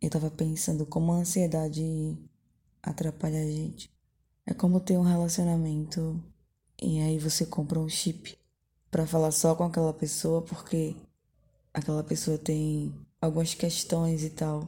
eu 0.00 0.10
tava 0.10 0.30
pensando 0.30 0.86
como 0.86 1.12
a 1.12 1.16
ansiedade 1.16 2.16
atrapalha 2.82 3.40
a 3.40 3.46
gente. 3.46 3.90
É 4.46 4.54
como 4.54 4.80
ter 4.80 4.96
um 4.96 5.02
relacionamento 5.02 6.22
e 6.80 7.00
aí 7.00 7.18
você 7.18 7.44
compra 7.44 7.78
um 7.78 7.88
chip 7.88 8.38
para 8.90 9.06
falar 9.06 9.30
só 9.30 9.54
com 9.54 9.64
aquela 9.64 9.92
pessoa 9.92 10.42
porque 10.42 10.96
aquela 11.74 12.02
pessoa 12.02 12.38
tem 12.38 12.94
algumas 13.20 13.54
questões 13.54 14.22
e 14.22 14.30
tal 14.30 14.66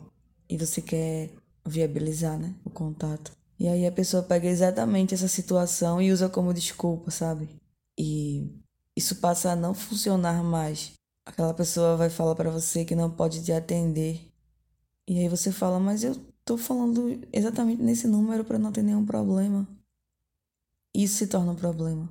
e 0.49 0.57
você 0.57 0.83
quer 0.83 1.31
viabilizar, 1.65 2.39
né, 2.39 2.55
o 2.65 2.71
contato. 2.71 3.33
E 3.59 3.69
aí 3.69 3.87
a 3.87 3.93
pessoa 3.93 4.23
pega 4.23 4.49
exatamente 4.49 5.15
essa 5.15 5.29
situação 5.29 6.01
e 6.01 6.11
usa 6.11 6.29
como 6.29 6.55
desculpa, 6.55 7.11
sabe? 7.11 7.49
E 7.97 8.51
isso 8.97 9.17
passa 9.17 9.53
a 9.53 9.57
não 9.57 9.75
funcionar 9.75 10.43
mais. 10.43 10.93
Aquela 11.25 11.55
pessoa 11.55 11.97
vai 11.97 12.11
falar 12.11 12.35
para 12.35 12.51
você 12.51 12.85
que 12.85 12.95
não 12.97 13.11
pode 13.11 13.45
te 13.45 13.53
atender. 13.53 14.30
E 15.11 15.19
aí 15.19 15.29
você 15.29 15.51
fala: 15.51 15.81
"Mas 15.81 16.05
eu 16.05 16.15
tô 16.45 16.57
falando 16.57 17.21
exatamente 17.33 17.83
nesse 17.83 18.07
número 18.07 18.45
para 18.45 18.61
não 18.61 18.71
ter 18.71 18.85
nenhum 18.85 19.05
problema". 19.05 19.67
Isso 20.95 21.17
se 21.17 21.27
torna 21.27 21.51
um 21.51 21.57
problema. 21.57 22.09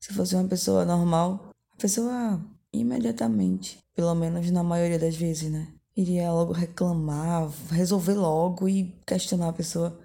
Se 0.00 0.12
fosse 0.12 0.34
uma 0.34 0.48
pessoa 0.48 0.84
normal, 0.84 1.52
a 1.72 1.76
pessoa 1.76 2.44
imediatamente, 2.72 3.78
pelo 3.94 4.12
menos 4.16 4.50
na 4.50 4.64
maioria 4.64 4.98
das 4.98 5.14
vezes, 5.14 5.48
né? 5.48 5.72
Iria 5.96 6.32
logo 6.32 6.52
reclamar, 6.52 7.48
resolver 7.70 8.14
logo 8.14 8.68
e 8.68 8.98
questionar 9.06 9.50
a 9.50 9.52
pessoa. 9.52 10.00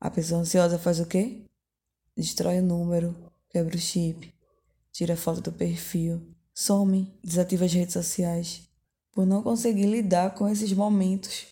A 0.00 0.10
pessoa 0.10 0.40
ansiosa 0.40 0.78
faz 0.78 1.00
o 1.00 1.06
quê? 1.06 1.44
Destrói 2.16 2.60
o 2.60 2.62
número, 2.62 3.14
quebra 3.50 3.76
o 3.76 3.78
chip, 3.78 4.32
tira 4.90 5.14
foto 5.18 5.42
do 5.42 5.52
perfil, 5.52 6.34
some, 6.54 7.12
desativa 7.22 7.66
as 7.66 7.74
redes 7.74 7.92
sociais, 7.92 8.65
por 9.16 9.26
não 9.26 9.42
conseguir 9.42 9.86
lidar 9.86 10.32
com 10.36 10.48
esses 10.48 10.72
momentos. 10.72 11.46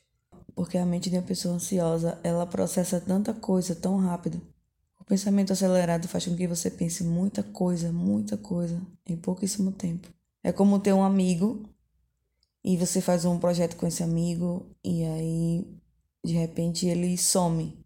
Porque 0.54 0.78
a 0.78 0.86
mente 0.86 1.10
de 1.10 1.16
uma 1.16 1.22
pessoa 1.22 1.56
ansiosa, 1.56 2.16
ela 2.22 2.46
processa 2.46 3.00
tanta 3.00 3.34
coisa 3.34 3.74
tão 3.74 3.96
rápido 3.96 4.40
o 5.04 5.06
pensamento 5.06 5.52
acelerado 5.52 6.08
faz 6.08 6.24
com 6.24 6.34
que 6.34 6.46
você 6.46 6.70
pense 6.70 7.04
muita 7.04 7.42
coisa, 7.42 7.92
muita 7.92 8.38
coisa 8.38 8.80
em 9.06 9.14
pouquíssimo 9.14 9.70
tempo. 9.70 10.08
É 10.42 10.50
como 10.50 10.78
ter 10.78 10.94
um 10.94 11.04
amigo 11.04 11.68
e 12.64 12.74
você 12.78 13.02
faz 13.02 13.26
um 13.26 13.38
projeto 13.38 13.76
com 13.76 13.86
esse 13.86 14.02
amigo 14.02 14.66
e 14.82 15.04
aí 15.04 15.78
de 16.24 16.32
repente 16.32 16.86
ele 16.86 17.18
some. 17.18 17.78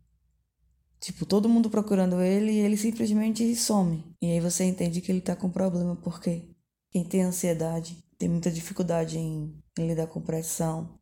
Tipo, 1.01 1.27
todo 1.27 1.49
mundo 1.49 1.69
procurando 1.69 2.21
ele 2.21 2.53
e 2.53 2.59
ele 2.59 2.77
simplesmente 2.77 3.55
some. 3.57 4.05
E 4.23 4.31
aí 4.31 4.41
você 4.41 4.63
entende 4.63 5.01
que 5.01 5.11
ele 5.11 5.21
tá 5.21 5.35
com 5.35 5.51
problema 5.51 5.97
porque 5.97 6.45
quem 6.89 7.03
tem 7.05 7.23
ansiedade 7.23 7.99
tem 8.17 8.29
muita 8.29 8.49
dificuldade 8.49 9.19
em, 9.19 9.53
em 9.81 9.89
lidar 9.89 10.07
com 10.07 10.21
pressão. 10.21 10.99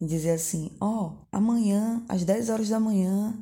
Em 0.00 0.06
dizer 0.06 0.30
assim, 0.32 0.76
ó, 0.80 1.08
oh, 1.08 1.26
amanhã, 1.30 2.04
às 2.08 2.24
10 2.24 2.48
horas 2.48 2.68
da 2.68 2.80
manhã, 2.80 3.38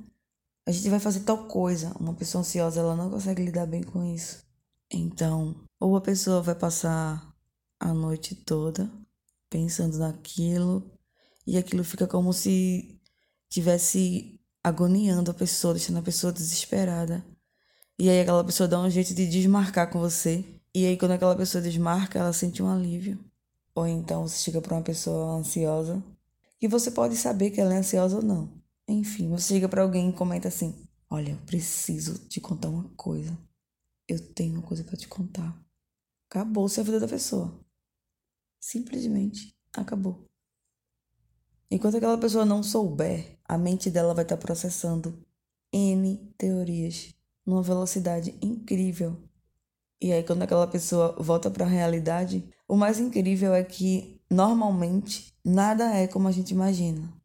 a 0.67 0.73
gente 0.73 0.89
vai 0.89 0.99
fazer 0.99 1.21
tal 1.21 1.47
coisa. 1.47 1.95
Uma 1.99 2.15
pessoa 2.15 2.41
ansiosa, 2.41 2.81
ela 2.81 2.97
não 2.97 3.11
consegue 3.11 3.45
lidar 3.45 3.67
bem 3.67 3.83
com 3.83 4.05
isso. 4.05 4.45
Então, 4.91 5.55
ou 5.79 5.97
a 5.97 6.01
pessoa 6.01 6.43
vai 6.43 6.55
passar 6.55 7.35
a 7.79 7.95
noite 7.95 8.35
toda 8.35 8.91
pensando 9.49 9.99
naquilo 9.99 10.91
e 11.47 11.57
aquilo 11.57 11.83
fica 11.85 12.07
como 12.07 12.33
se 12.33 13.01
tivesse 13.49 14.39
agoniando 14.63 15.31
a 15.31 15.35
pessoa, 15.35 15.75
deixando 15.75 15.99
a 15.99 16.03
pessoa 16.03 16.33
desesperada. 16.33 17.25
E 17.99 18.09
aí 18.11 18.21
aquela 18.21 18.45
pessoa 18.45 18.69
dá 18.69 18.79
um 18.81 18.91
jeito 18.91 19.15
de 19.15 19.27
desmarcar 19.27 19.91
com 19.91 19.99
você. 19.99 20.45
E 20.75 20.87
aí 20.87 20.97
quando 20.97 21.13
aquela 21.13 21.35
pessoa 21.35 21.63
desmarca, 21.63 22.19
ela 22.19 22.33
sente 22.33 22.63
um 22.63 22.71
alívio. 22.71 23.19
Ou 23.79 23.87
então 23.87 24.27
você 24.27 24.43
chega 24.43 24.61
para 24.61 24.75
uma 24.75 24.83
pessoa 24.83 25.37
ansiosa 25.37 26.03
e 26.61 26.67
você 26.67 26.91
pode 26.91 27.15
saber 27.15 27.53
que 27.53 27.61
ela 27.61 27.73
é 27.73 27.77
ansiosa 27.77 28.17
ou 28.17 28.23
não. 28.23 28.61
Enfim, 28.89 29.29
você 29.29 29.55
chega 29.55 29.69
para 29.69 29.83
alguém 29.83 30.11
e 30.11 30.13
comenta 30.13 30.49
assim: 30.49 30.75
Olha, 31.09 31.31
eu 31.31 31.37
preciso 31.47 32.27
te 32.27 32.41
contar 32.41 32.71
uma 32.71 32.89
coisa. 32.97 33.39
Eu 34.09 34.19
tenho 34.35 34.55
uma 34.55 34.63
coisa 34.63 34.83
para 34.83 34.97
te 34.97 35.07
contar. 35.07 35.57
Acabou-se 36.29 36.81
a 36.81 36.83
vida 36.83 36.99
da 36.99 37.07
pessoa. 37.07 37.57
Simplesmente 38.59 39.57
acabou. 39.73 40.27
Enquanto 41.71 41.99
aquela 41.99 42.19
pessoa 42.19 42.45
não 42.45 42.65
souber, 42.65 43.39
a 43.45 43.57
mente 43.57 43.91
dela 43.91 44.13
vai 44.13 44.25
estar 44.25 44.37
tá 44.37 44.43
processando 44.43 45.25
N 45.73 46.17
teorias 46.37 47.15
numa 47.47 47.63
velocidade 47.63 48.37
incrível. 48.43 49.17
E 50.01 50.13
aí, 50.13 50.23
quando 50.23 50.43
aquela 50.43 50.67
pessoa 50.67 51.17
volta 51.19 51.51
para 51.51 51.65
a 51.65 51.69
realidade, 51.69 52.49
o 52.69 52.77
mais 52.77 53.01
incrível 53.01 53.55
é 53.55 53.65
que 53.65 54.21
normalmente 54.31 55.33
nada 55.45 55.93
é 55.95 56.07
como 56.07 56.29
a 56.29 56.33
gente 56.33 56.53
imagina 56.53 57.19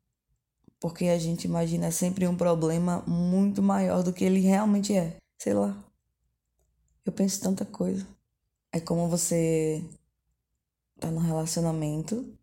porque 0.83 1.05
a 1.05 1.17
gente 1.17 1.45
imagina 1.45 1.89
sempre 1.91 2.27
um 2.27 2.35
problema 2.35 3.01
muito 3.07 3.63
maior 3.63 4.03
do 4.03 4.11
que 4.11 4.25
ele 4.25 4.41
realmente 4.41 4.93
é. 4.93 5.15
Sei 5.37 5.53
lá. 5.53 5.81
Eu 7.05 7.13
penso 7.13 7.41
tanta 7.41 7.63
coisa. 7.63 8.05
É 8.69 8.81
como 8.81 9.07
você 9.07 9.81
tá 10.99 11.09
num 11.09 11.21
relacionamento 11.21 12.37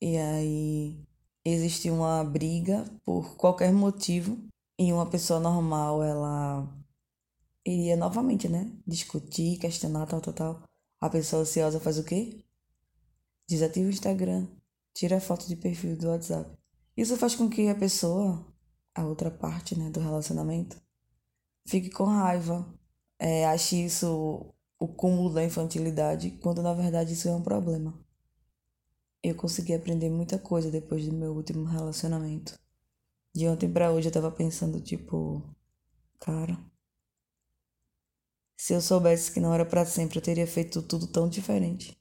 e 0.00 0.16
aí 0.16 0.96
existe 1.44 1.90
uma 1.90 2.24
briga 2.24 2.86
por 3.04 3.36
qualquer 3.36 3.70
motivo 3.70 4.38
e 4.78 4.90
uma 4.90 5.04
pessoa 5.04 5.38
normal 5.38 6.02
ela 6.02 6.66
iria 7.68 7.96
novamente, 7.96 8.48
né, 8.48 8.72
discutir, 8.86 9.58
questionar 9.58 10.06
tal 10.06 10.20
tal 10.20 10.34
tal. 10.34 10.62
A 11.00 11.08
pessoa 11.08 11.42
ansiosa 11.42 11.78
faz 11.78 11.98
o 11.98 12.04
quê? 12.04 12.44
Desativa 13.48 13.86
o 13.86 13.90
Instagram, 13.90 14.46
tira 14.94 15.16
a 15.18 15.20
foto 15.20 15.46
de 15.46 15.56
perfil 15.56 15.96
do 15.96 16.08
WhatsApp. 16.08 16.50
Isso 16.96 17.16
faz 17.16 17.34
com 17.34 17.48
que 17.48 17.68
a 17.68 17.74
pessoa, 17.74 18.44
a 18.94 19.04
outra 19.04 19.30
parte 19.30 19.78
né, 19.78 19.90
do 19.90 20.00
relacionamento, 20.00 20.80
fique 21.66 21.90
com 21.90 22.04
raiva, 22.04 22.66
é, 23.18 23.46
ache 23.46 23.84
isso 23.84 24.54
o 24.78 24.88
cúmulo 24.88 25.34
da 25.34 25.44
infantilidade, 25.44 26.30
quando 26.42 26.62
na 26.62 26.72
verdade 26.72 27.12
isso 27.12 27.28
é 27.28 27.34
um 27.34 27.42
problema. 27.42 27.98
Eu 29.22 29.34
consegui 29.34 29.74
aprender 29.74 30.08
muita 30.08 30.38
coisa 30.38 30.70
depois 30.70 31.04
do 31.04 31.12
meu 31.12 31.32
último 31.34 31.64
relacionamento. 31.64 32.58
De 33.34 33.48
ontem 33.48 33.70
para 33.70 33.90
hoje 33.92 34.08
eu 34.08 34.12
tava 34.12 34.30
pensando, 34.30 34.80
tipo, 34.80 35.42
cara, 36.20 36.58
se 38.58 38.72
eu 38.74 38.80
soubesse 38.80 39.30
que 39.30 39.38
não 39.38 39.54
era 39.54 39.64
para 39.64 39.86
sempre, 39.86 40.18
eu 40.18 40.22
teria 40.22 40.46
feito 40.46 40.82
tudo 40.82 41.06
tão 41.06 41.28
diferente. 41.28 41.96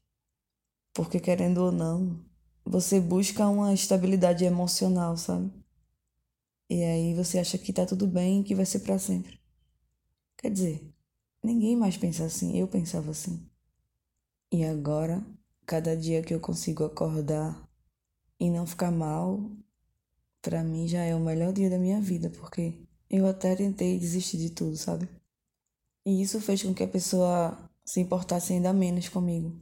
Porque 0.92 1.20
querendo 1.20 1.60
ou 1.60 1.72
não, 1.72 2.26
você 2.66 3.00
busca 3.00 3.48
uma 3.48 3.76
estabilidade 3.76 4.44
emocional, 4.44 5.16
sabe? 5.16 5.54
E 6.68 6.84
aí 6.84 7.14
você 7.14 7.38
acha 7.38 7.60
que 7.60 7.72
tá 7.72 7.86
tudo 7.86 8.08
bem, 8.08 8.44
que 8.44 8.56
vai 8.56 8.66
ser 8.66 8.80
para 8.80 8.98
sempre. 8.98 9.40
Quer 10.36 10.50
dizer, 10.50 10.92
ninguém 11.44 11.78
mais 11.78 11.96
pensa 11.96 12.26
assim, 12.26 12.58
eu 12.58 12.68
pensava 12.68 13.12
assim. 13.12 13.48
E 14.52 14.66
agora, 14.66 15.24
cada 15.64 15.96
dia 15.96 16.24
que 16.24 16.34
eu 16.34 16.40
consigo 16.40 16.84
acordar 16.84 17.70
e 18.40 18.50
não 18.50 18.66
ficar 18.66 18.90
mal, 18.90 19.52
para 20.42 20.64
mim 20.64 20.88
já 20.88 21.04
é 21.04 21.14
o 21.14 21.20
melhor 21.20 21.54
dia 21.54 21.70
da 21.70 21.78
minha 21.78 22.02
vida, 22.02 22.32
porque 22.32 22.82
eu 23.08 23.28
até 23.28 23.56
tentei 23.56 24.00
desistir 24.00 24.38
de 24.38 24.50
tudo, 24.50 24.76
sabe? 24.76 25.08
E 26.08 26.22
isso 26.22 26.40
fez 26.40 26.64
com 26.64 26.74
que 26.74 26.84
a 26.84 26.88
pessoa 26.88 27.70
se 27.84 28.00
importasse 28.00 28.54
ainda 28.54 28.72
menos 28.72 29.10
comigo. 29.10 29.60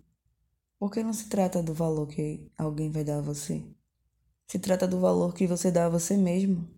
Porque 0.77 1.01
não 1.01 1.11
se 1.11 1.27
trata 1.27 1.63
do 1.63 1.73
valor 1.73 2.05
que 2.05 2.51
alguém 2.55 2.91
vai 2.91 3.03
dar 3.03 3.17
a 3.17 3.21
você. 3.21 3.63
Se 4.45 4.59
trata 4.59 4.87
do 4.87 4.99
valor 4.99 5.33
que 5.33 5.47
você 5.47 5.71
dá 5.71 5.87
a 5.87 5.89
você 5.89 6.15
mesmo 6.15 6.69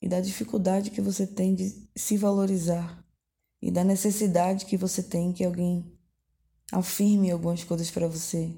e 0.00 0.08
da 0.08 0.22
dificuldade 0.22 0.90
que 0.90 1.02
você 1.02 1.26
tem 1.26 1.54
de 1.54 1.86
se 1.94 2.16
valorizar 2.16 3.04
e 3.60 3.70
da 3.70 3.84
necessidade 3.84 4.64
que 4.64 4.78
você 4.78 5.02
tem 5.02 5.34
que 5.34 5.44
alguém 5.44 5.84
afirme 6.72 7.30
algumas 7.30 7.62
coisas 7.62 7.90
para 7.90 8.08
você, 8.08 8.50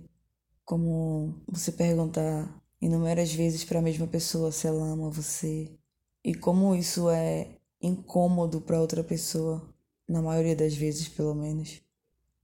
como 0.64 1.42
você 1.44 1.72
perguntar 1.72 2.62
inúmeras 2.80 3.34
vezes 3.34 3.64
para 3.64 3.80
a 3.80 3.82
mesma 3.82 4.06
pessoa 4.06 4.52
se 4.52 4.68
ela 4.68 4.86
ama 4.86 5.10
você 5.10 5.76
e 6.24 6.32
como 6.36 6.72
isso 6.72 7.10
é 7.10 7.58
incômodo 7.80 8.60
para 8.60 8.80
outra 8.80 9.02
pessoa, 9.02 9.71
na 10.12 10.20
maioria 10.20 10.54
das 10.54 10.74
vezes, 10.74 11.08
pelo 11.08 11.34
menos. 11.34 11.80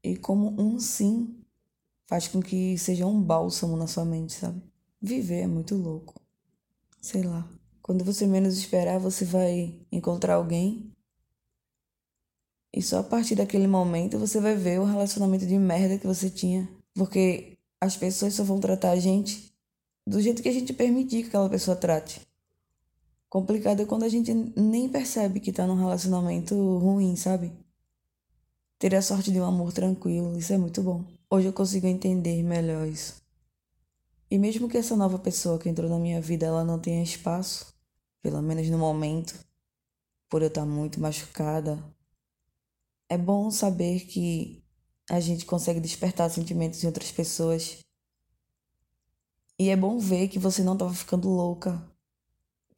E 0.03 0.17
como 0.17 0.61
um 0.61 0.81
sim 0.81 1.37
faz 2.07 2.27
com 2.27 2.41
que 2.41 2.79
seja 2.79 3.07
um 3.07 3.23
bálsamo 3.23 3.77
na 3.77 3.87
sua 3.87 4.05
mente, 4.05 4.33
sabe? 4.33 4.63
Viver 5.01 5.43
é 5.43 5.47
muito 5.47 5.77
louco. 5.77 6.15
Sei 7.01 7.23
lá. 7.23 7.49
Quando 7.83 8.05
você 8.05 8.27
menos 8.27 8.57
esperar, 8.57 8.99
você 8.99 9.25
vai 9.25 9.75
encontrar 9.93 10.35
alguém. 10.35 10.91
E 12.73 12.83
só 12.83 13.01
a 13.01 13.05
partir 13.05 13.35
daquele 13.35 13.67
momento 13.67 14.19
você 14.19 14.41
vai 14.41 14.57
ver 14.57 14.81
o 14.81 14.85
relacionamento 14.85 15.47
de 15.47 15.59
merda 15.59 15.99
que 15.99 16.07
você 16.07 16.31
tinha. 16.31 16.69
Porque 16.95 17.59
as 17.81 17.97
pessoas 17.97 18.35
só 18.35 18.43
vão 18.43 18.59
tratar 18.59 18.93
a 18.93 18.97
gente 18.97 19.55
do 20.07 20.21
jeito 20.21 20.43
que 20.43 20.49
a 20.49 20.53
gente 20.53 20.73
permitir 20.73 21.23
que 21.23 21.29
aquela 21.29 21.49
pessoa 21.49 21.77
trate. 21.77 22.28
Complicado 23.29 23.83
é 23.83 23.85
quando 23.85 24.05
a 24.05 24.09
gente 24.09 24.33
nem 24.33 24.89
percebe 24.89 25.39
que 25.39 25.53
tá 25.53 25.67
num 25.67 25.75
relacionamento 25.75 26.55
ruim, 26.79 27.15
sabe? 27.15 27.53
Ter 28.79 28.95
a 28.95 29.03
sorte 29.03 29.31
de 29.31 29.39
um 29.39 29.45
amor 29.45 29.73
tranquilo, 29.73 30.39
isso 30.39 30.53
é 30.53 30.59
muito 30.59 30.83
bom. 30.83 31.05
Hoje 31.29 31.47
eu 31.47 31.53
consigo 31.53 31.87
entender 31.87 32.43
melhor 32.43 32.87
isso. 32.87 33.23
E 34.31 34.39
mesmo 34.39 34.69
que 34.69 34.79
essa 34.79 34.97
nova 34.97 35.19
pessoa 35.19 35.59
que 35.59 35.69
entrou 35.69 35.91
na 35.91 35.99
minha 35.99 36.21
vida 36.23 36.47
ela 36.47 36.65
não 36.65 36.79
tenha 36.79 37.03
espaço, 37.03 37.75
pelo 38.23 38.41
menos 38.41 38.69
no 38.71 38.79
momento, 38.79 39.39
por 40.29 40.41
eu 40.41 40.49
estar 40.49 40.65
muito 40.65 41.01
machucada, 41.01 41.79
é 43.11 43.19
bom 43.19 43.51
saber 43.51 44.07
que 44.07 44.63
a 45.11 45.21
gente 45.21 45.45
consegue 45.45 45.81
despertar 45.81 46.31
sentimentos 46.31 46.83
em 46.83 46.87
outras 46.87 47.11
pessoas. 47.11 47.79
E 49.59 49.71
é 49.71 49.77
bom 49.77 49.99
ver 49.99 50.29
que 50.29 50.39
você 50.39 50.63
não 50.63 50.75
estava 50.75 50.95
ficando 50.95 51.29
louca, 51.29 51.83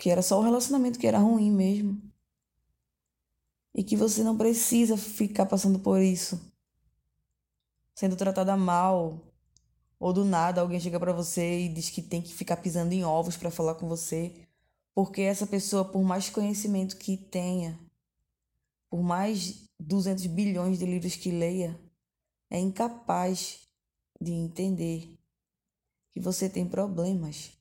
que 0.00 0.08
era 0.08 0.22
só 0.22 0.40
o 0.40 0.42
relacionamento 0.42 0.98
que 0.98 1.06
era 1.06 1.18
ruim 1.18 1.52
mesmo. 1.52 2.00
E 3.74 3.84
que 3.84 3.94
você 3.94 4.24
não 4.24 4.34
precisa 4.34 4.96
ficar 4.96 5.44
passando 5.44 5.78
por 5.78 6.00
isso. 6.00 6.40
Sendo 7.94 8.16
tratada 8.16 8.56
mal, 8.56 9.20
ou 9.98 10.10
do 10.10 10.24
nada 10.24 10.62
alguém 10.62 10.80
chega 10.80 10.98
para 10.98 11.12
você 11.12 11.66
e 11.66 11.68
diz 11.68 11.90
que 11.90 12.00
tem 12.00 12.22
que 12.22 12.32
ficar 12.32 12.56
pisando 12.56 12.94
em 12.94 13.04
ovos 13.04 13.36
para 13.36 13.50
falar 13.50 13.74
com 13.74 13.86
você, 13.86 14.34
porque 14.94 15.20
essa 15.20 15.46
pessoa, 15.46 15.84
por 15.84 16.02
mais 16.02 16.30
conhecimento 16.30 16.96
que 16.96 17.18
tenha, 17.18 17.78
por 18.88 19.02
mais 19.02 19.68
200 19.78 20.26
bilhões 20.28 20.78
de 20.78 20.86
livros 20.86 21.14
que 21.14 21.30
leia, 21.30 21.78
é 22.48 22.58
incapaz 22.58 23.68
de 24.18 24.32
entender 24.32 25.18
que 26.14 26.20
você 26.20 26.48
tem 26.48 26.66
problemas. 26.66 27.59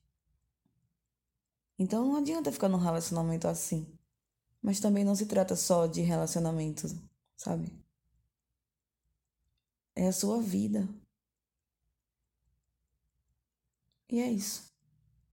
Então 1.79 2.05
não 2.05 2.17
adianta 2.17 2.51
ficar 2.51 2.69
num 2.69 2.77
relacionamento 2.77 3.47
assim. 3.47 3.87
Mas 4.61 4.79
também 4.79 5.03
não 5.05 5.15
se 5.15 5.25
trata 5.25 5.55
só 5.55 5.87
de 5.87 6.01
relacionamento, 6.01 6.87
sabe? 7.37 7.71
É 9.95 10.07
a 10.07 10.11
sua 10.11 10.41
vida. 10.41 10.87
E 14.09 14.19
é 14.19 14.29
isso. 14.29 14.68